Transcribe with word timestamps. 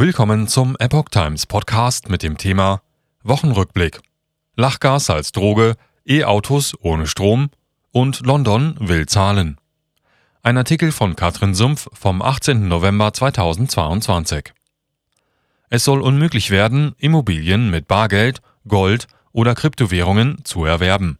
Willkommen 0.00 0.48
zum 0.48 0.78
Epoch 0.78 1.10
Times 1.10 1.44
Podcast 1.44 2.08
mit 2.08 2.22
dem 2.22 2.38
Thema 2.38 2.80
Wochenrückblick. 3.22 4.00
Lachgas 4.56 5.10
als 5.10 5.30
Droge, 5.30 5.76
E-Autos 6.06 6.74
ohne 6.80 7.06
Strom 7.06 7.50
und 7.90 8.24
London 8.24 8.76
will 8.78 9.04
zahlen. 9.04 9.58
Ein 10.42 10.56
Artikel 10.56 10.90
von 10.90 11.16
Katrin 11.16 11.54
Sumpf 11.54 11.86
vom 11.92 12.22
18. 12.22 12.66
November 12.66 13.12
2022. 13.12 14.54
Es 15.68 15.84
soll 15.84 16.00
unmöglich 16.00 16.50
werden, 16.50 16.94
Immobilien 16.96 17.68
mit 17.68 17.86
Bargeld, 17.86 18.40
Gold 18.66 19.06
oder 19.32 19.54
Kryptowährungen 19.54 20.46
zu 20.46 20.64
erwerben. 20.64 21.18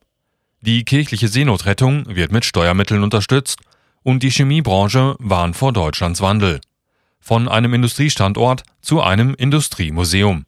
Die 0.62 0.86
kirchliche 0.86 1.28
Seenotrettung 1.28 2.06
wird 2.06 2.32
mit 2.32 2.46
Steuermitteln 2.46 3.02
unterstützt 3.02 3.60
und 4.02 4.22
die 4.22 4.30
Chemiebranche 4.30 5.16
warnt 5.18 5.54
vor 5.54 5.74
Deutschlands 5.74 6.22
Wandel. 6.22 6.62
Von 7.20 7.48
einem 7.48 7.74
Industriestandort 7.74 8.62
zu 8.80 9.02
einem 9.02 9.34
Industriemuseum. 9.34 10.46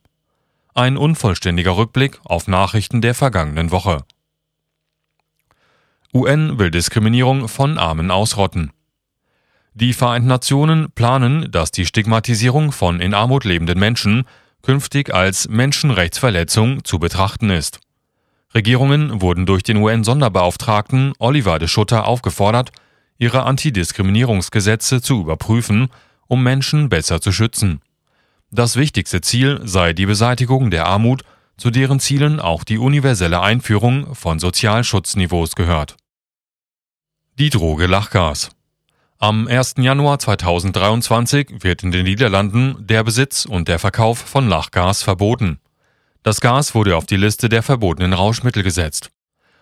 Ein 0.74 0.96
unvollständiger 0.96 1.76
Rückblick 1.76 2.18
auf 2.24 2.48
Nachrichten 2.48 3.02
der 3.02 3.14
vergangenen 3.14 3.70
Woche. 3.70 4.04
UN 6.14 6.58
will 6.58 6.70
Diskriminierung 6.70 7.48
von 7.48 7.78
Armen 7.78 8.10
ausrotten. 8.10 8.72
Die 9.74 9.94
Vereinten 9.94 10.28
Nationen 10.28 10.90
planen, 10.92 11.50
dass 11.50 11.70
die 11.70 11.86
Stigmatisierung 11.86 12.72
von 12.72 13.00
in 13.00 13.14
Armut 13.14 13.44
lebenden 13.44 13.78
Menschen 13.78 14.24
künftig 14.60 15.14
als 15.14 15.48
Menschenrechtsverletzung 15.48 16.84
zu 16.84 16.98
betrachten 16.98 17.50
ist. 17.50 17.80
Regierungen 18.54 19.22
wurden 19.22 19.46
durch 19.46 19.62
den 19.62 19.78
UN-Sonderbeauftragten 19.78 21.14
Oliver 21.18 21.58
de 21.58 21.68
Schutter 21.68 22.06
aufgefordert, 22.06 22.70
ihre 23.16 23.44
Antidiskriminierungsgesetze 23.44 25.00
zu 25.00 25.20
überprüfen, 25.20 25.88
um 26.32 26.42
Menschen 26.42 26.88
besser 26.88 27.20
zu 27.20 27.30
schützen. 27.30 27.82
Das 28.50 28.76
wichtigste 28.76 29.20
Ziel 29.20 29.60
sei 29.64 29.92
die 29.92 30.06
Beseitigung 30.06 30.70
der 30.70 30.86
Armut, 30.86 31.24
zu 31.58 31.70
deren 31.70 32.00
Zielen 32.00 32.40
auch 32.40 32.64
die 32.64 32.78
universelle 32.78 33.42
Einführung 33.42 34.14
von 34.14 34.38
Sozialschutzniveaus 34.38 35.54
gehört. 35.56 35.98
Die 37.38 37.50
Droge 37.50 37.86
Lachgas. 37.86 38.48
Am 39.18 39.46
1. 39.46 39.74
Januar 39.76 40.18
2023 40.20 41.62
wird 41.62 41.82
in 41.82 41.92
den 41.92 42.04
Niederlanden 42.04 42.78
der 42.78 43.04
Besitz 43.04 43.44
und 43.44 43.68
der 43.68 43.78
Verkauf 43.78 44.18
von 44.18 44.48
Lachgas 44.48 45.02
verboten. 45.02 45.60
Das 46.22 46.40
Gas 46.40 46.74
wurde 46.74 46.96
auf 46.96 47.04
die 47.04 47.16
Liste 47.16 47.50
der 47.50 47.62
verbotenen 47.62 48.14
Rauschmittel 48.14 48.62
gesetzt. 48.62 49.10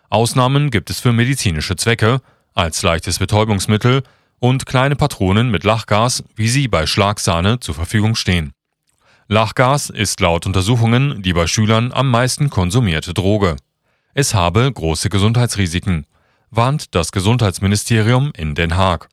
Ausnahmen 0.08 0.70
gibt 0.70 0.88
es 0.88 1.00
für 1.00 1.12
medizinische 1.12 1.74
Zwecke, 1.74 2.20
als 2.55 2.82
leichtes 2.82 3.18
Betäubungsmittel 3.18 4.05
und 4.41 4.66
kleine 4.66 4.96
Patronen 4.96 5.50
mit 5.50 5.62
Lachgas, 5.64 6.24
wie 6.34 6.48
sie 6.48 6.66
bei 6.66 6.86
Schlagsahne 6.86 7.60
zur 7.60 7.74
Verfügung 7.74 8.16
stehen. 8.16 8.52
Lachgas 9.28 9.91
ist 9.91 10.19
laut 10.19 10.46
Untersuchungen 10.46 11.22
die 11.22 11.33
bei 11.33 11.46
Schülern 11.46 11.92
am 11.92 12.10
meisten 12.10 12.50
konsumierte 12.50 13.14
Droge. 13.14 13.56
Es 14.12 14.34
habe 14.34 14.72
große 14.72 15.08
Gesundheitsrisiken, 15.08 16.06
warnt 16.50 16.94
das 16.96 17.12
Gesundheitsministerium 17.12 18.33
in 18.36 18.56
Den 18.56 18.77
Haag. 18.77 19.08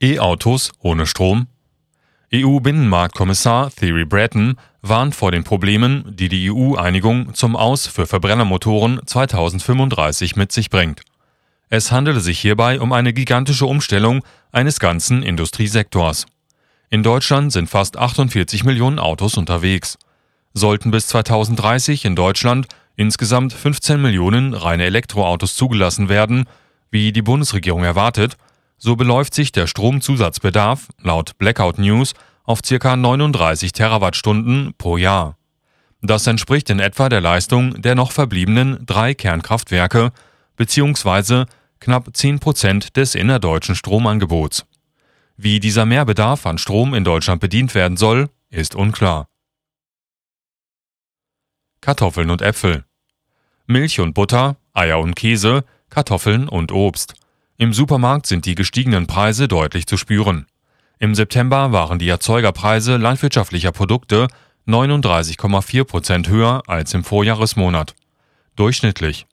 E-Autos 0.00 0.72
ohne 0.80 1.06
Strom 1.06 1.46
EU-Binnenmarktkommissar 2.34 3.70
Thierry 3.70 4.06
Breton 4.06 4.56
warnt 4.80 5.14
vor 5.14 5.30
den 5.30 5.44
Problemen, 5.44 6.16
die 6.16 6.30
die 6.30 6.50
EU-Einigung 6.50 7.34
zum 7.34 7.56
Aus 7.56 7.86
für 7.86 8.06
Verbrennermotoren 8.06 9.00
2035 9.06 10.36
mit 10.36 10.50
sich 10.50 10.70
bringt. 10.70 11.02
Es 11.74 11.90
handele 11.90 12.20
sich 12.20 12.38
hierbei 12.38 12.82
um 12.82 12.92
eine 12.92 13.14
gigantische 13.14 13.64
Umstellung 13.64 14.22
eines 14.52 14.78
ganzen 14.78 15.22
Industriesektors. 15.22 16.26
In 16.90 17.02
Deutschland 17.02 17.50
sind 17.50 17.70
fast 17.70 17.96
48 17.96 18.64
Millionen 18.64 18.98
Autos 18.98 19.38
unterwegs. 19.38 19.96
Sollten 20.52 20.90
bis 20.90 21.06
2030 21.06 22.04
in 22.04 22.14
Deutschland 22.14 22.66
insgesamt 22.94 23.54
15 23.54 24.02
Millionen 24.02 24.52
reine 24.52 24.84
Elektroautos 24.84 25.56
zugelassen 25.56 26.10
werden, 26.10 26.44
wie 26.90 27.10
die 27.10 27.22
Bundesregierung 27.22 27.84
erwartet, 27.84 28.36
so 28.76 28.94
beläuft 28.94 29.32
sich 29.32 29.50
der 29.50 29.66
Stromzusatzbedarf 29.66 30.88
laut 31.00 31.38
Blackout 31.38 31.78
News 31.78 32.12
auf 32.44 32.60
ca. 32.60 32.96
39 32.96 33.72
Terawattstunden 33.72 34.74
pro 34.76 34.98
Jahr. 34.98 35.38
Das 36.02 36.26
entspricht 36.26 36.68
in 36.68 36.80
etwa 36.80 37.08
der 37.08 37.22
Leistung 37.22 37.80
der 37.80 37.94
noch 37.94 38.12
verbliebenen 38.12 38.84
drei 38.84 39.14
Kernkraftwerke 39.14 40.12
bzw 40.58 41.46
knapp 41.82 42.16
10 42.16 42.38
Prozent 42.38 42.96
des 42.96 43.14
innerdeutschen 43.14 43.74
Stromangebots. 43.74 44.64
Wie 45.36 45.58
dieser 45.58 45.84
Mehrbedarf 45.84 46.46
an 46.46 46.58
Strom 46.58 46.94
in 46.94 47.02
Deutschland 47.02 47.40
bedient 47.40 47.74
werden 47.74 47.96
soll, 47.96 48.30
ist 48.50 48.76
unklar. 48.76 49.26
Kartoffeln 51.80 52.30
und 52.30 52.40
Äpfel. 52.40 52.84
Milch 53.66 53.98
und 53.98 54.14
Butter, 54.14 54.56
Eier 54.72 55.00
und 55.00 55.16
Käse, 55.16 55.64
Kartoffeln 55.90 56.48
und 56.48 56.70
Obst. 56.70 57.14
Im 57.56 57.72
Supermarkt 57.72 58.26
sind 58.26 58.46
die 58.46 58.54
gestiegenen 58.54 59.08
Preise 59.08 59.48
deutlich 59.48 59.86
zu 59.86 59.96
spüren. 59.96 60.46
Im 61.00 61.16
September 61.16 61.72
waren 61.72 61.98
die 61.98 62.08
Erzeugerpreise 62.08 62.96
landwirtschaftlicher 62.96 63.72
Produkte 63.72 64.28
39,4 64.68 65.84
Prozent 65.84 66.28
höher 66.28 66.62
als 66.68 66.94
im 66.94 67.02
Vorjahresmonat. 67.02 67.96
Durchschnittlich. 68.54 69.26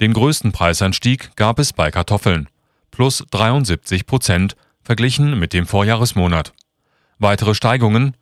Den 0.00 0.14
größten 0.14 0.52
Preisanstieg 0.52 1.36
gab 1.36 1.58
es 1.58 1.74
bei 1.74 1.90
Kartoffeln, 1.90 2.48
plus 2.90 3.24
73 3.30 4.06
Prozent, 4.06 4.56
verglichen 4.82 5.38
mit 5.38 5.52
dem 5.52 5.66
Vorjahresmonat. 5.66 6.52
Weitere 7.18 7.54
Steigungen 7.54 8.16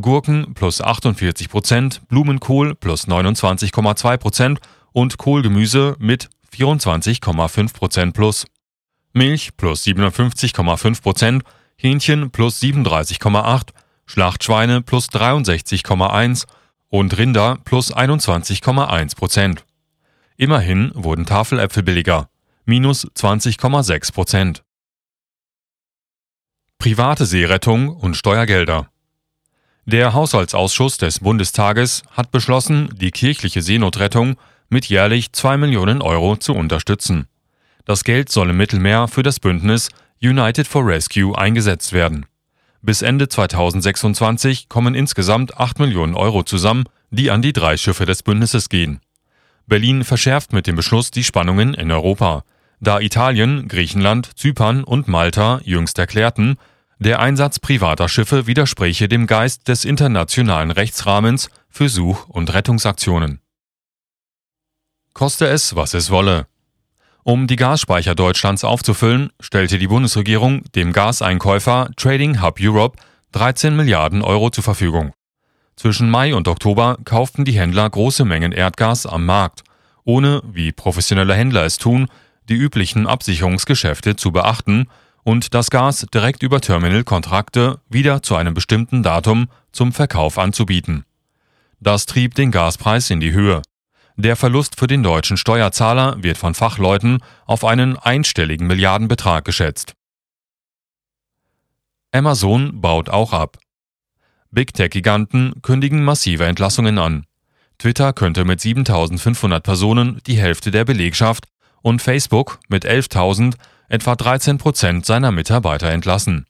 Gurken 0.00 0.54
plus 0.54 0.80
48 0.80 1.48
Prozent, 1.48 2.00
Blumenkohl 2.08 2.74
plus 2.74 3.06
29,2 3.06 4.16
Prozent 4.16 4.60
und 4.92 5.18
Kohlgemüse 5.18 5.96
mit 5.98 6.28
24,5 6.54 7.74
Prozent 7.74 8.14
plus. 8.14 8.46
Milch 9.12 9.56
plus 9.56 9.84
57,5 9.84 11.02
Prozent, 11.02 11.44
Hähnchen 11.76 12.30
plus 12.30 12.60
37,8, 12.62 13.68
Schlachtschweine 14.06 14.82
plus 14.82 15.08
63,1 15.08 16.46
und 16.88 17.16
Rinder 17.16 17.58
plus 17.64 17.94
21,1 17.94 19.16
Prozent. 19.16 19.64
Immerhin 20.36 20.92
wurden 20.94 21.26
Tafeläpfel 21.26 21.82
billiger, 21.82 22.28
minus 22.64 23.06
20,6 23.06 24.12
Prozent. 24.12 24.62
Private 26.78 27.26
Seerettung 27.26 27.88
und 27.90 28.16
Steuergelder. 28.16 28.88
Der 29.84 30.14
Haushaltsausschuss 30.14 30.96
des 30.96 31.20
Bundestages 31.20 32.02
hat 32.10 32.30
beschlossen, 32.30 32.88
die 32.96 33.10
kirchliche 33.10 33.62
Seenotrettung 33.62 34.36
mit 34.68 34.86
jährlich 34.86 35.32
2 35.32 35.56
Millionen 35.58 36.00
Euro 36.00 36.36
zu 36.36 36.54
unterstützen. 36.54 37.26
Das 37.84 38.04
Geld 38.04 38.30
soll 38.30 38.50
im 38.50 38.56
Mittelmeer 38.56 39.08
für 39.08 39.22
das 39.22 39.38
Bündnis 39.38 39.88
United 40.22 40.66
for 40.66 40.86
Rescue 40.86 41.36
eingesetzt 41.36 41.92
werden. 41.92 42.26
Bis 42.80 43.02
Ende 43.02 43.28
2026 43.28 44.68
kommen 44.68 44.94
insgesamt 44.94 45.58
8 45.58 45.78
Millionen 45.78 46.14
Euro 46.14 46.42
zusammen, 46.42 46.84
die 47.10 47.30
an 47.30 47.42
die 47.42 47.52
drei 47.52 47.76
Schiffe 47.76 48.06
des 48.06 48.22
Bündnisses 48.22 48.68
gehen. 48.68 49.00
Berlin 49.72 50.04
verschärft 50.04 50.52
mit 50.52 50.66
dem 50.66 50.76
Beschluss 50.76 51.10
die 51.10 51.24
Spannungen 51.24 51.72
in 51.72 51.90
Europa, 51.90 52.44
da 52.80 53.00
Italien, 53.00 53.68
Griechenland, 53.68 54.38
Zypern 54.38 54.84
und 54.84 55.08
Malta 55.08 55.62
jüngst 55.64 55.98
erklärten, 55.98 56.58
der 56.98 57.20
Einsatz 57.20 57.58
privater 57.58 58.10
Schiffe 58.10 58.46
widerspräche 58.46 59.08
dem 59.08 59.26
Geist 59.26 59.68
des 59.68 59.86
internationalen 59.86 60.70
Rechtsrahmens 60.70 61.48
für 61.70 61.88
Such- 61.88 62.28
und 62.28 62.52
Rettungsaktionen. 62.52 63.40
Koste 65.14 65.46
es, 65.46 65.74
was 65.74 65.94
es 65.94 66.10
wolle. 66.10 66.46
Um 67.22 67.46
die 67.46 67.56
Gasspeicher 67.56 68.14
Deutschlands 68.14 68.64
aufzufüllen, 68.64 69.30
stellte 69.40 69.78
die 69.78 69.88
Bundesregierung 69.88 70.64
dem 70.74 70.92
Gaseinkäufer 70.92 71.88
Trading 71.96 72.42
Hub 72.42 72.58
Europe 72.60 72.98
13 73.32 73.74
Milliarden 73.74 74.20
Euro 74.20 74.50
zur 74.50 74.64
Verfügung. 74.64 75.14
Zwischen 75.76 76.10
Mai 76.10 76.34
und 76.34 76.48
Oktober 76.48 76.98
kauften 77.04 77.44
die 77.44 77.58
Händler 77.58 77.88
große 77.88 78.24
Mengen 78.24 78.52
Erdgas 78.52 79.06
am 79.06 79.24
Markt, 79.26 79.62
ohne, 80.04 80.42
wie 80.44 80.72
professionelle 80.72 81.34
Händler 81.34 81.64
es 81.64 81.78
tun, 81.78 82.08
die 82.48 82.54
üblichen 82.54 83.06
Absicherungsgeschäfte 83.06 84.16
zu 84.16 84.32
beachten 84.32 84.88
und 85.24 85.54
das 85.54 85.70
Gas 85.70 86.06
direkt 86.12 86.42
über 86.42 86.60
Terminalkontrakte 86.60 87.80
wieder 87.88 88.22
zu 88.22 88.36
einem 88.36 88.54
bestimmten 88.54 89.02
Datum 89.02 89.48
zum 89.70 89.92
Verkauf 89.92 90.38
anzubieten. 90.38 91.04
Das 91.80 92.06
trieb 92.06 92.34
den 92.34 92.50
Gaspreis 92.50 93.10
in 93.10 93.20
die 93.20 93.32
Höhe. 93.32 93.62
Der 94.16 94.36
Verlust 94.36 94.78
für 94.78 94.86
den 94.86 95.02
deutschen 95.02 95.36
Steuerzahler 95.36 96.22
wird 96.22 96.36
von 96.36 96.54
Fachleuten 96.54 97.20
auf 97.46 97.64
einen 97.64 97.96
einstelligen 97.96 98.66
Milliardenbetrag 98.66 99.44
geschätzt. 99.44 99.94
Amazon 102.12 102.80
baut 102.80 103.08
auch 103.08 103.32
ab. 103.32 103.58
Big 104.52 104.74
Tech-Giganten 104.74 105.54
kündigen 105.62 106.04
massive 106.04 106.44
Entlassungen 106.44 106.98
an. 106.98 107.24
Twitter 107.78 108.12
könnte 108.12 108.44
mit 108.44 108.60
7500 108.60 109.62
Personen 109.62 110.20
die 110.26 110.36
Hälfte 110.36 110.70
der 110.70 110.84
Belegschaft 110.84 111.46
und 111.80 112.02
Facebook 112.02 112.60
mit 112.68 112.86
11.000 112.86 113.54
etwa 113.88 114.14
13 114.14 114.58
Prozent 114.58 115.06
seiner 115.06 115.32
Mitarbeiter 115.32 115.90
entlassen. 115.90 116.46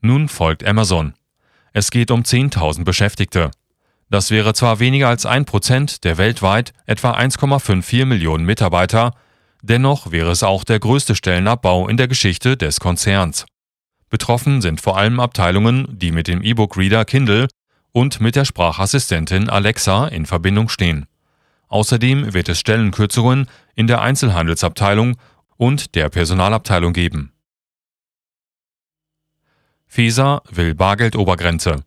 Nun 0.00 0.28
folgt 0.28 0.66
Amazon. 0.66 1.12
Es 1.74 1.90
geht 1.90 2.10
um 2.10 2.22
10.000 2.22 2.84
Beschäftigte. 2.84 3.50
Das 4.08 4.30
wäre 4.30 4.54
zwar 4.54 4.80
weniger 4.80 5.08
als 5.08 5.26
ein 5.26 5.44
Prozent 5.44 6.04
der 6.04 6.16
weltweit 6.16 6.72
etwa 6.86 7.12
1,54 7.12 8.06
Millionen 8.06 8.46
Mitarbeiter, 8.46 9.14
dennoch 9.62 10.10
wäre 10.10 10.30
es 10.30 10.42
auch 10.42 10.64
der 10.64 10.80
größte 10.80 11.14
Stellenabbau 11.14 11.86
in 11.86 11.98
der 11.98 12.08
Geschichte 12.08 12.56
des 12.56 12.80
Konzerns. 12.80 13.44
Betroffen 14.12 14.60
sind 14.60 14.82
vor 14.82 14.98
allem 14.98 15.20
Abteilungen, 15.20 15.86
die 15.88 16.12
mit 16.12 16.28
dem 16.28 16.42
E-Book-Reader 16.42 17.06
Kindle 17.06 17.48
und 17.92 18.20
mit 18.20 18.36
der 18.36 18.44
Sprachassistentin 18.44 19.48
Alexa 19.48 20.06
in 20.06 20.26
Verbindung 20.26 20.68
stehen. 20.68 21.06
Außerdem 21.68 22.34
wird 22.34 22.50
es 22.50 22.60
Stellenkürzungen 22.60 23.46
in 23.74 23.86
der 23.86 24.02
Einzelhandelsabteilung 24.02 25.16
und 25.56 25.94
der 25.94 26.10
Personalabteilung 26.10 26.92
geben. 26.92 27.32
Feser 29.86 30.42
will 30.50 30.74
Bargeldobergrenze. 30.74 31.82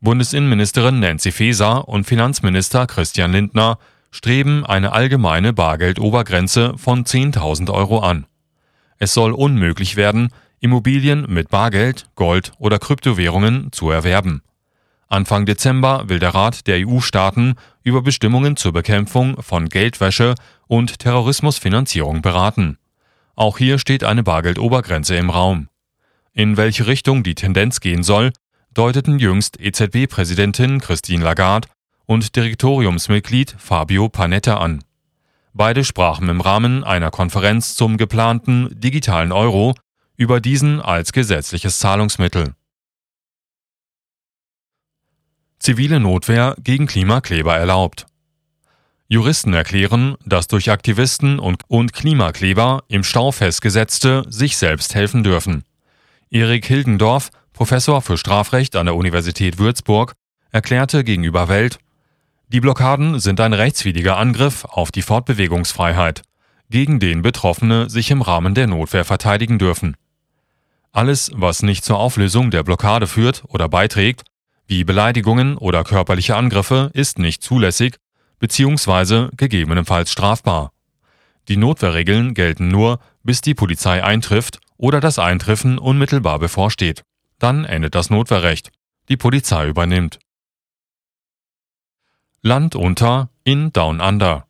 Bundesinnenministerin 0.00 1.00
Nancy 1.00 1.32
Faeser 1.32 1.88
und 1.88 2.04
Finanzminister 2.04 2.86
Christian 2.86 3.32
Lindner 3.32 3.80
streben 4.12 4.64
eine 4.64 4.92
allgemeine 4.92 5.52
Bargeldobergrenze 5.52 6.78
von 6.78 7.04
10.000 7.04 7.72
Euro 7.72 7.98
an. 7.98 8.26
Es 8.98 9.12
soll 9.12 9.32
unmöglich 9.32 9.96
werden, 9.96 10.28
Immobilien 10.64 11.26
mit 11.28 11.50
Bargeld, 11.50 12.06
Gold 12.14 12.52
oder 12.58 12.78
Kryptowährungen 12.78 13.70
zu 13.70 13.90
erwerben. 13.90 14.40
Anfang 15.08 15.44
Dezember 15.44 16.08
will 16.08 16.18
der 16.18 16.34
Rat 16.34 16.66
der 16.66 16.88
EU-Staaten 16.88 17.56
über 17.82 18.00
Bestimmungen 18.00 18.56
zur 18.56 18.72
Bekämpfung 18.72 19.42
von 19.42 19.68
Geldwäsche 19.68 20.34
und 20.66 21.00
Terrorismusfinanzierung 21.00 22.22
beraten. 22.22 22.78
Auch 23.36 23.58
hier 23.58 23.78
steht 23.78 24.04
eine 24.04 24.22
Bargeldobergrenze 24.22 25.16
im 25.16 25.28
Raum. 25.28 25.68
In 26.32 26.56
welche 26.56 26.86
Richtung 26.86 27.22
die 27.22 27.34
Tendenz 27.34 27.80
gehen 27.80 28.02
soll, 28.02 28.32
deuteten 28.72 29.18
jüngst 29.18 29.60
EZB-Präsidentin 29.60 30.80
Christine 30.80 31.24
Lagarde 31.24 31.68
und 32.06 32.34
Direktoriumsmitglied 32.36 33.54
Fabio 33.58 34.08
Panetta 34.08 34.56
an. 34.56 34.82
Beide 35.52 35.84
sprachen 35.84 36.30
im 36.30 36.40
Rahmen 36.40 36.84
einer 36.84 37.10
Konferenz 37.10 37.74
zum 37.74 37.98
geplanten 37.98 38.70
digitalen 38.80 39.30
Euro 39.30 39.74
über 40.16 40.40
diesen 40.40 40.80
als 40.80 41.12
gesetzliches 41.12 41.78
Zahlungsmittel. 41.78 42.54
Zivile 45.58 45.98
Notwehr 45.98 46.56
gegen 46.62 46.86
Klimakleber 46.86 47.56
erlaubt. 47.56 48.06
Juristen 49.08 49.54
erklären, 49.54 50.16
dass 50.24 50.46
durch 50.46 50.70
Aktivisten 50.70 51.38
und, 51.38 51.62
und 51.68 51.92
Klimakleber 51.92 52.84
im 52.88 53.04
Stau 53.04 53.32
festgesetzte 53.32 54.24
sich 54.28 54.56
selbst 54.56 54.94
helfen 54.94 55.22
dürfen. 55.22 55.64
Erik 56.30 56.66
Hilgendorf, 56.66 57.30
Professor 57.52 58.02
für 58.02 58.18
Strafrecht 58.18 58.76
an 58.76 58.86
der 58.86 58.96
Universität 58.96 59.58
Würzburg, 59.58 60.14
erklärte 60.50 61.04
gegenüber 61.04 61.48
Welt, 61.48 61.78
die 62.48 62.60
Blockaden 62.60 63.20
sind 63.20 63.40
ein 63.40 63.52
rechtswidriger 63.52 64.16
Angriff 64.16 64.64
auf 64.64 64.92
die 64.92 65.02
Fortbewegungsfreiheit, 65.02 66.22
gegen 66.70 67.00
den 67.00 67.22
Betroffene 67.22 67.88
sich 67.88 68.10
im 68.10 68.22
Rahmen 68.22 68.54
der 68.54 68.66
Notwehr 68.66 69.04
verteidigen 69.04 69.58
dürfen. 69.58 69.96
Alles, 70.94 71.32
was 71.34 71.64
nicht 71.64 71.84
zur 71.84 71.98
Auflösung 71.98 72.52
der 72.52 72.62
Blockade 72.62 73.08
führt 73.08 73.42
oder 73.48 73.68
beiträgt, 73.68 74.22
wie 74.68 74.84
Beleidigungen 74.84 75.58
oder 75.58 75.82
körperliche 75.82 76.36
Angriffe, 76.36 76.92
ist 76.94 77.18
nicht 77.18 77.42
zulässig 77.42 77.96
bzw. 78.38 79.28
gegebenenfalls 79.36 80.12
strafbar. 80.12 80.70
Die 81.48 81.56
Notwehrregeln 81.56 82.32
gelten 82.32 82.68
nur, 82.68 83.00
bis 83.24 83.40
die 83.40 83.54
Polizei 83.54 84.04
eintrifft 84.04 84.60
oder 84.76 85.00
das 85.00 85.18
Eintreffen 85.18 85.78
unmittelbar 85.78 86.38
bevorsteht. 86.38 87.02
Dann 87.40 87.64
endet 87.64 87.96
das 87.96 88.08
Notwehrrecht. 88.08 88.70
Die 89.08 89.16
Polizei 89.16 89.66
übernimmt. 89.66 90.20
Land 92.40 92.76
unter 92.76 93.30
in 93.42 93.72
Down 93.72 94.00
Under. 94.00 94.46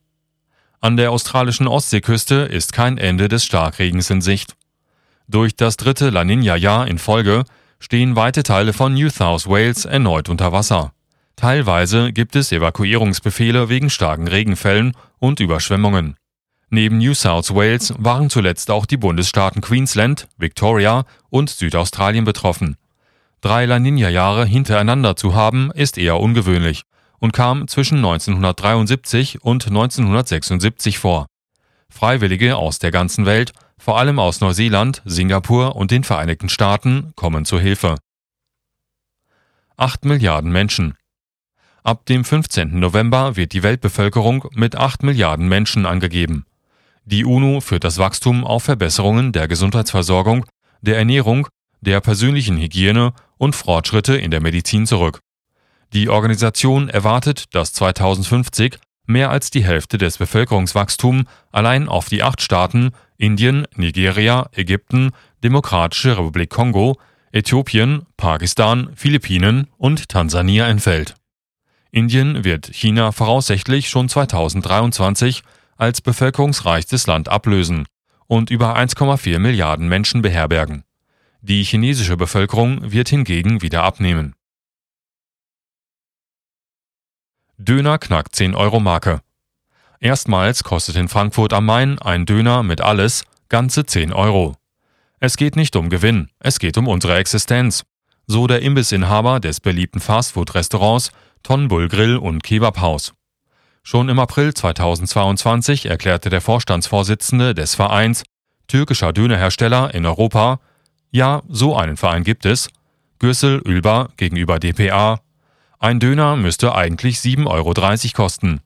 An 0.79 0.95
der 0.95 1.11
australischen 1.11 1.67
Ostseeküste 1.67 2.35
ist 2.35 2.71
kein 2.71 2.99
Ende 2.99 3.29
des 3.29 3.45
Starkregens 3.45 4.11
in 4.11 4.21
Sicht. 4.21 4.55
Durch 5.27 5.55
das 5.55 5.77
dritte 5.77 6.11
La 6.11 6.23
Nina-Jahr 6.23 6.87
in 6.87 6.99
Folge 6.99 7.45
stehen 7.79 8.15
weite 8.15 8.43
Teile 8.43 8.73
von 8.73 8.93
New 8.93 9.09
South 9.09 9.47
Wales 9.47 9.85
erneut 9.85 10.29
unter 10.29 10.51
Wasser. 10.51 10.93
Teilweise 11.35 12.13
gibt 12.13 12.35
es 12.35 12.51
Evakuierungsbefehle 12.51 13.67
wegen 13.67 13.89
starken 13.89 14.27
Regenfällen 14.27 14.93
und 15.19 15.39
Überschwemmungen. 15.39 16.15
Neben 16.69 16.99
New 16.99 17.13
South 17.13 17.53
Wales 17.53 17.93
waren 17.97 18.29
zuletzt 18.29 18.69
auch 18.69 18.85
die 18.85 18.97
Bundesstaaten 18.97 19.61
Queensland, 19.61 20.27
Victoria 20.37 21.05
und 21.29 21.49
Südaustralien 21.49 22.23
betroffen. 22.23 22.77
Drei 23.41 23.65
La 23.65 23.79
Nina-Jahre 23.79 24.45
hintereinander 24.45 25.15
zu 25.15 25.35
haben, 25.35 25.71
ist 25.71 25.97
eher 25.97 26.19
ungewöhnlich 26.19 26.83
und 27.19 27.33
kam 27.33 27.67
zwischen 27.67 27.97
1973 27.97 29.41
und 29.41 29.67
1976 29.67 30.99
vor. 30.99 31.27
Freiwillige 31.89 32.57
aus 32.57 32.79
der 32.79 32.91
ganzen 32.91 33.25
Welt, 33.25 33.53
vor 33.85 33.99
allem 33.99 34.17
aus 34.17 34.41
Neuseeland, 34.41 35.03
Singapur 35.05 35.75
und 35.75 35.91
den 35.91 36.03
Vereinigten 36.03 36.49
Staaten, 36.49 37.13
kommen 37.15 37.45
zur 37.45 37.61
Hilfe. 37.61 37.97
8 39.77 40.05
Milliarden 40.05 40.51
Menschen. 40.51 40.95
Ab 41.83 42.07
dem 42.07 42.25
15. 42.25 42.79
November 42.79 43.35
wird 43.35 43.53
die 43.53 43.61
Weltbevölkerung 43.61 44.47
mit 44.53 44.75
8 44.75 45.03
Milliarden 45.03 45.47
Menschen 45.47 45.85
angegeben. 45.85 46.47
Die 47.03 47.25
UNO 47.25 47.61
führt 47.61 47.83
das 47.83 47.99
Wachstum 47.99 48.43
auf 48.43 48.63
Verbesserungen 48.63 49.31
der 49.31 49.47
Gesundheitsversorgung, 49.47 50.47
der 50.81 50.97
Ernährung, 50.97 51.47
der 51.81 52.01
persönlichen 52.01 52.57
Hygiene 52.57 53.13
und 53.37 53.55
Fortschritte 53.55 54.17
in 54.17 54.31
der 54.31 54.41
Medizin 54.41 54.87
zurück. 54.87 55.19
Die 55.93 56.09
Organisation 56.09 56.89
erwartet, 56.89 57.53
dass 57.53 57.71
2050 57.73 58.79
mehr 59.05 59.29
als 59.29 59.49
die 59.49 59.63
Hälfte 59.63 59.97
des 59.97 60.17
Bevölkerungswachstums 60.17 61.25
allein 61.51 61.87
auf 61.87 62.09
die 62.09 62.23
acht 62.23 62.41
Staaten 62.41 62.91
Indien, 63.17 63.65
Nigeria, 63.75 64.49
Ägypten, 64.53 65.11
Demokratische 65.43 66.17
Republik 66.17 66.49
Kongo, 66.49 66.97
Äthiopien, 67.31 68.05
Pakistan, 68.17 68.89
Philippinen 68.95 69.67
und 69.77 70.09
Tansania 70.09 70.67
entfällt. 70.67 71.15
Indien 71.91 72.43
wird 72.43 72.67
China 72.73 73.11
voraussichtlich 73.11 73.89
schon 73.89 74.09
2023 74.09 75.43
als 75.77 76.01
bevölkerungsreichstes 76.01 77.07
Land 77.07 77.29
ablösen 77.29 77.85
und 78.27 78.49
über 78.49 78.77
1,4 78.77 79.39
Milliarden 79.39 79.87
Menschen 79.87 80.21
beherbergen. 80.21 80.83
Die 81.41 81.63
chinesische 81.63 82.17
Bevölkerung 82.17 82.91
wird 82.91 83.09
hingegen 83.09 83.61
wieder 83.61 83.83
abnehmen. 83.83 84.35
Döner 87.57 87.97
knackt 87.97 88.35
10-Euro-Marke. 88.35 89.21
Erstmals 89.99 90.63
kostet 90.63 90.97
in 90.97 91.07
Frankfurt 91.07 91.53
am 91.53 91.65
Main 91.65 91.99
ein 91.99 92.25
Döner 92.25 92.63
mit 92.63 92.81
alles 92.81 93.23
ganze 93.49 93.85
10 93.85 94.11
Euro. 94.11 94.55
Es 95.19 95.37
geht 95.37 95.55
nicht 95.55 95.75
um 95.75 95.89
Gewinn, 95.89 96.29
es 96.39 96.59
geht 96.59 96.77
um 96.77 96.87
unsere 96.87 97.15
Existenz. 97.15 97.83
So 98.27 98.47
der 98.47 98.61
Imbissinhaber 98.61 99.39
des 99.39 99.61
beliebten 99.61 100.01
Fastfood-Restaurants 100.01 101.11
Tonbul 101.43 101.87
Grill 101.87 102.17
und 102.17 102.43
Kebabhaus. 102.43 103.13
Schon 103.83 104.09
im 104.09 104.19
April 104.19 104.53
2022 104.53 105.85
erklärte 105.85 106.29
der 106.29 106.41
Vorstandsvorsitzende 106.41 107.53
des 107.53 107.75
Vereins 107.75 108.23
türkischer 108.67 109.13
Dönerhersteller 109.13 109.93
in 109.93 110.05
Europa, 110.05 110.59
ja, 111.11 111.43
so 111.47 111.75
einen 111.75 111.95
Verein 111.95 112.23
gibt 112.23 112.45
es, 112.45 112.69
Gürsel 113.19 113.61
Ülber 113.63 114.09
gegenüber 114.17 114.59
dpa, 114.59 115.21
ein 115.85 115.99
Döner 115.99 116.35
müsste 116.35 116.73
eigentlich 116.73 117.17
7,30 117.17 117.45
Euro 117.45 117.73
kosten. 118.15 118.61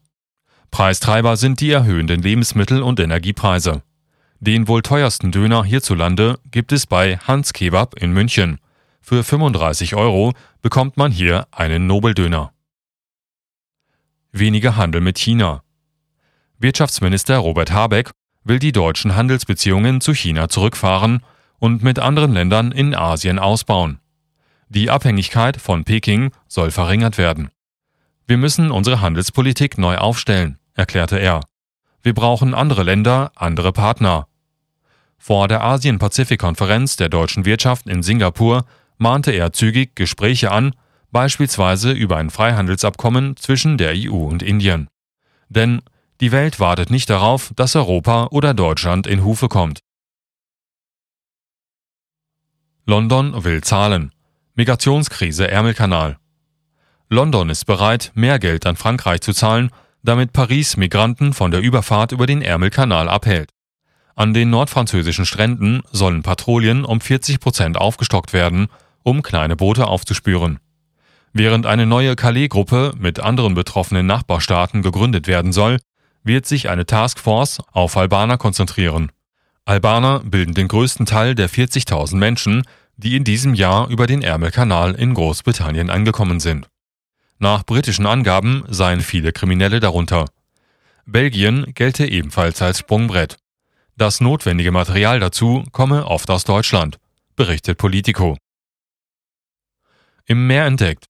Preistreiber 0.71 1.35
sind 1.35 1.59
die 1.59 1.69
erhöhenden 1.69 2.21
Lebensmittel- 2.21 2.81
und 2.81 2.97
Energiepreise. 3.01 3.83
Den 4.39 4.69
wohl 4.69 4.81
teuersten 4.81 5.29
Döner 5.29 5.65
hierzulande 5.65 6.39
gibt 6.49 6.71
es 6.71 6.87
bei 6.87 7.17
Hans 7.17 7.51
Kebab 7.51 7.95
in 8.01 8.13
München. 8.13 8.59
Für 9.01 9.25
35 9.25 9.95
Euro 9.95 10.31
bekommt 10.61 10.95
man 10.95 11.11
hier 11.11 11.45
einen 11.51 11.87
Nobeldöner. 11.87 12.53
Weniger 14.31 14.77
Handel 14.77 15.01
mit 15.01 15.19
China. 15.19 15.63
Wirtschaftsminister 16.57 17.39
Robert 17.39 17.73
Habeck 17.73 18.11
will 18.45 18.59
die 18.59 18.71
deutschen 18.71 19.17
Handelsbeziehungen 19.17 19.99
zu 19.99 20.13
China 20.13 20.47
zurückfahren 20.47 21.21
und 21.57 21.83
mit 21.83 21.99
anderen 21.99 22.31
Ländern 22.31 22.71
in 22.71 22.95
Asien 22.95 23.39
ausbauen. 23.39 23.99
Die 24.71 24.91
Abhängigkeit 24.91 25.59
von 25.59 25.83
Peking 25.83 26.31
soll 26.47 26.69
verringert 26.69 27.17
werden. 27.17 27.49
Wir 28.27 28.37
müssen 28.37 28.69
unsere 28.69 29.01
Handelspolitik 29.01 29.79
neu 29.79 29.97
aufstellen, 29.97 30.59
erklärte 30.75 31.17
er. 31.17 31.41
Wir 32.03 32.13
brauchen 32.13 32.53
andere 32.53 32.83
Länder, 32.83 33.31
andere 33.35 33.73
Partner. 33.73 34.27
Vor 35.17 35.47
der 35.47 35.63
Asien-Pazifik-Konferenz 35.63 36.95
der 36.97 37.09
deutschen 37.09 37.45
Wirtschaft 37.45 37.87
in 37.87 38.03
Singapur 38.03 38.65
mahnte 38.99 39.31
er 39.31 39.51
zügig 39.53 39.95
Gespräche 39.95 40.51
an, 40.51 40.75
beispielsweise 41.11 41.91
über 41.91 42.17
ein 42.17 42.29
Freihandelsabkommen 42.29 43.37
zwischen 43.37 43.79
der 43.79 43.93
EU 43.95 44.27
und 44.27 44.43
Indien. 44.43 44.87
Denn 45.49 45.81
die 46.21 46.31
Welt 46.31 46.59
wartet 46.59 46.91
nicht 46.91 47.09
darauf, 47.09 47.51
dass 47.55 47.75
Europa 47.75 48.27
oder 48.27 48.53
Deutschland 48.53 49.07
in 49.07 49.23
Hufe 49.23 49.47
kommt. 49.47 49.79
London 52.85 53.43
will 53.43 53.61
zahlen. 53.63 54.11
Migrationskrise 54.59 55.49
Ärmelkanal. 55.49 56.17
London 57.07 57.49
ist 57.49 57.63
bereit, 57.63 58.11
mehr 58.13 58.39
Geld 58.39 58.65
an 58.65 58.75
Frankreich 58.75 59.21
zu 59.21 59.31
zahlen, 59.31 59.69
damit 60.03 60.33
Paris 60.33 60.75
Migranten 60.75 61.31
von 61.31 61.51
der 61.51 61.61
Überfahrt 61.61 62.11
über 62.11 62.25
den 62.25 62.41
Ärmelkanal 62.41 63.07
abhält. 63.07 63.51
An 64.17 64.33
den 64.33 64.49
nordfranzösischen 64.49 65.25
Stränden 65.25 65.81
sollen 65.93 66.23
Patrouillen 66.23 66.83
um 66.83 66.99
40 66.99 67.39
Prozent 67.39 67.77
aufgestockt 67.77 68.33
werden, 68.33 68.67
um 69.01 69.23
kleine 69.23 69.55
Boote 69.55 69.87
aufzuspüren. 69.87 70.59
Während 71.31 71.65
eine 71.65 71.85
neue 71.85 72.17
Calais-Gruppe 72.17 72.91
mit 72.97 73.21
anderen 73.21 73.53
betroffenen 73.53 74.07
Nachbarstaaten 74.07 74.81
gegründet 74.81 75.27
werden 75.27 75.53
soll, 75.53 75.79
wird 76.25 76.45
sich 76.45 76.69
eine 76.69 76.85
Taskforce 76.85 77.59
auf 77.71 77.95
Albaner 77.95 78.37
konzentrieren. 78.37 79.13
Albaner 79.63 80.19
bilden 80.19 80.53
den 80.53 80.67
größten 80.67 81.05
Teil 81.05 81.33
der 81.33 81.49
40.000 81.49 82.17
Menschen, 82.17 82.63
die 83.01 83.15
in 83.15 83.23
diesem 83.23 83.53
Jahr 83.53 83.87
über 83.87 84.07
den 84.07 84.21
Ärmelkanal 84.21 84.93
in 84.93 85.13
Großbritannien 85.13 85.89
angekommen 85.89 86.41
sind. 86.41 86.67
Nach 87.37 87.65
britischen 87.65 88.05
Angaben 88.05 88.65
seien 88.67 88.99
viele 88.99 89.31
Kriminelle 89.31 89.79
darunter. 89.79 90.25
Belgien 91.05 91.73
gelte 91.73 92.05
ebenfalls 92.05 92.61
als 92.61 92.79
Sprungbrett. 92.79 93.37
Das 93.95 94.19
notwendige 94.19 94.71
Material 94.71 95.21
dazu 95.21 95.63
komme 95.71 96.05
oft 96.07 96.29
aus 96.29 96.43
Deutschland, 96.43 96.99
berichtet 97.37 97.77
Politico. 97.77 98.37
Im 100.25 100.47
Meer 100.47 100.65
entdeckt. 100.65 101.05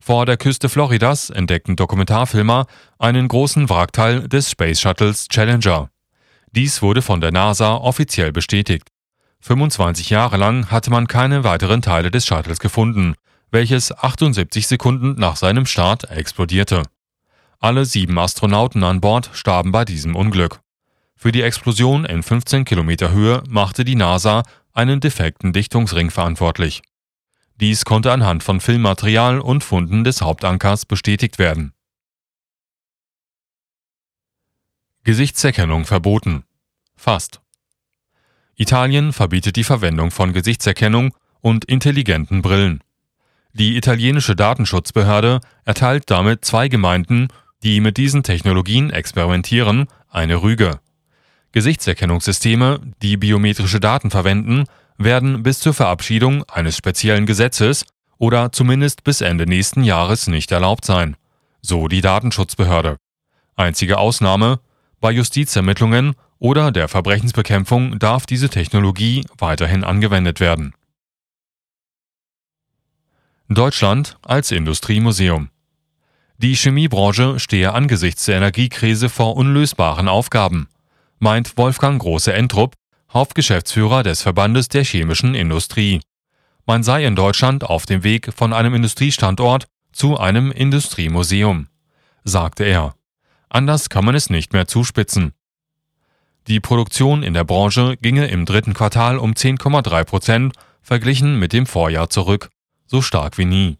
Vor 0.00 0.24
der 0.24 0.38
Küste 0.38 0.70
Floridas 0.70 1.28
entdeckten 1.28 1.76
Dokumentarfilmer 1.76 2.66
einen 2.98 3.28
großen 3.28 3.68
Wrackteil 3.68 4.28
des 4.28 4.50
Space 4.50 4.80
Shuttles 4.80 5.28
Challenger. 5.28 5.90
Dies 6.52 6.80
wurde 6.80 7.02
von 7.02 7.20
der 7.20 7.32
NASA 7.32 7.76
offiziell 7.76 8.32
bestätigt. 8.32 8.91
25 9.42 10.08
Jahre 10.10 10.36
lang 10.36 10.70
hatte 10.70 10.90
man 10.90 11.08
keine 11.08 11.42
weiteren 11.42 11.82
Teile 11.82 12.12
des 12.12 12.24
Shuttles 12.24 12.60
gefunden, 12.60 13.16
welches 13.50 13.90
78 13.90 14.68
Sekunden 14.68 15.16
nach 15.18 15.34
seinem 15.34 15.66
Start 15.66 16.08
explodierte. 16.10 16.84
Alle 17.58 17.84
sieben 17.84 18.18
Astronauten 18.18 18.84
an 18.84 19.00
Bord 19.00 19.30
starben 19.32 19.72
bei 19.72 19.84
diesem 19.84 20.14
Unglück. 20.14 20.60
Für 21.16 21.32
die 21.32 21.42
Explosion 21.42 22.04
in 22.04 22.22
15 22.22 22.64
Kilometer 22.64 23.10
Höhe 23.10 23.42
machte 23.48 23.84
die 23.84 23.96
NASA 23.96 24.44
einen 24.72 25.00
defekten 25.00 25.52
Dichtungsring 25.52 26.10
verantwortlich. 26.10 26.82
Dies 27.60 27.84
konnte 27.84 28.12
anhand 28.12 28.44
von 28.44 28.60
Filmmaterial 28.60 29.40
und 29.40 29.64
Funden 29.64 30.04
des 30.04 30.22
Hauptankers 30.22 30.86
bestätigt 30.86 31.38
werden. 31.38 31.72
Gesichtserkennung 35.02 35.84
verboten. 35.84 36.44
Fast. 36.96 37.40
Italien 38.62 39.12
verbietet 39.12 39.56
die 39.56 39.64
Verwendung 39.64 40.12
von 40.12 40.32
Gesichtserkennung 40.32 41.12
und 41.40 41.64
intelligenten 41.64 42.42
Brillen. 42.42 42.80
Die 43.52 43.76
italienische 43.76 44.36
Datenschutzbehörde 44.36 45.40
erteilt 45.64 46.04
damit 46.06 46.44
zwei 46.44 46.68
Gemeinden, 46.68 47.28
die 47.64 47.80
mit 47.80 47.96
diesen 47.96 48.22
Technologien 48.22 48.90
experimentieren, 48.90 49.88
eine 50.08 50.42
Rüge. 50.42 50.78
Gesichtserkennungssysteme, 51.50 52.80
die 53.02 53.16
biometrische 53.16 53.80
Daten 53.80 54.10
verwenden, 54.10 54.64
werden 54.96 55.42
bis 55.42 55.58
zur 55.58 55.74
Verabschiedung 55.74 56.44
eines 56.48 56.76
speziellen 56.76 57.26
Gesetzes 57.26 57.84
oder 58.16 58.52
zumindest 58.52 59.02
bis 59.02 59.20
Ende 59.20 59.44
nächsten 59.44 59.82
Jahres 59.82 60.28
nicht 60.28 60.52
erlaubt 60.52 60.84
sein, 60.84 61.16
so 61.60 61.88
die 61.88 62.00
Datenschutzbehörde. 62.00 62.96
Einzige 63.56 63.98
Ausnahme, 63.98 64.60
bei 65.00 65.10
Justizermittlungen 65.10 66.14
oder 66.42 66.72
der 66.72 66.88
Verbrechensbekämpfung 66.88 68.00
darf 68.00 68.26
diese 68.26 68.50
Technologie 68.50 69.24
weiterhin 69.38 69.84
angewendet 69.84 70.40
werden. 70.40 70.74
Deutschland 73.48 74.18
als 74.22 74.50
Industriemuseum 74.50 75.50
Die 76.38 76.56
Chemiebranche 76.56 77.38
stehe 77.38 77.72
angesichts 77.72 78.24
der 78.24 78.38
Energiekrise 78.38 79.08
vor 79.08 79.36
unlösbaren 79.36 80.08
Aufgaben, 80.08 80.68
meint 81.20 81.56
Wolfgang 81.56 82.02
Große-Entrup, 82.02 82.74
Hauptgeschäftsführer 83.12 84.02
des 84.02 84.22
Verbandes 84.22 84.68
der 84.68 84.82
chemischen 84.82 85.36
Industrie. 85.36 86.00
Man 86.66 86.82
sei 86.82 87.04
in 87.04 87.14
Deutschland 87.14 87.62
auf 87.62 87.86
dem 87.86 88.02
Weg 88.02 88.32
von 88.34 88.52
einem 88.52 88.74
Industriestandort 88.74 89.68
zu 89.92 90.18
einem 90.18 90.50
Industriemuseum, 90.50 91.68
sagte 92.24 92.64
er. 92.64 92.96
Anders 93.48 93.90
kann 93.90 94.04
man 94.04 94.16
es 94.16 94.28
nicht 94.28 94.52
mehr 94.52 94.66
zuspitzen. 94.66 95.34
Die 96.48 96.60
Produktion 96.60 97.22
in 97.22 97.34
der 97.34 97.44
Branche 97.44 97.96
ginge 98.02 98.26
im 98.26 98.44
dritten 98.44 98.74
Quartal 98.74 99.16
um 99.18 99.32
10,3 99.32 100.04
Prozent 100.04 100.52
verglichen 100.82 101.38
mit 101.38 101.52
dem 101.52 101.66
Vorjahr 101.66 102.10
zurück, 102.10 102.50
so 102.86 103.00
stark 103.00 103.38
wie 103.38 103.44
nie. 103.44 103.78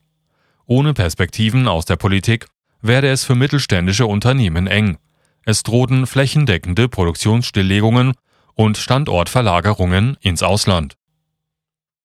Ohne 0.67 0.95
Perspektiven 0.95 1.67
aus 1.67 1.85
der 1.87 1.97
Politik 1.97 2.47
werde 2.81 3.09
es 3.09 3.25
für 3.25 3.35
mittelständische 3.35 4.07
Unternehmen 4.07 4.67
eng. 4.67 4.99
Es 5.45 5.65
drohten 5.65 6.07
flächendeckende 6.07 6.89
Produktionsstilllegungen 6.89 8.15
und 8.55 8.77
Standortverlagerungen 8.77 10.17
ins 10.21 10.43
Ausland. 10.43 10.97